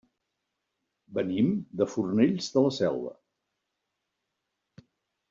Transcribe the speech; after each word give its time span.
Venim 1.17 1.51
de 1.81 1.87
Fornells 1.95 2.47
de 2.55 2.63
la 2.69 2.71
Selva. 2.81 3.13